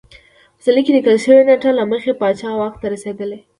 [0.55, 3.39] په څلي کې لیکل شوې نېټه له مخې پاچا واک ته رسېدلی